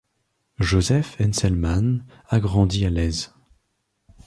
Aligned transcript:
Josef 0.59 1.17
Henselmann 1.21 2.07
a 2.27 2.39
grandi 2.39 2.87
à 2.87 2.89
Laiz. 2.89 3.35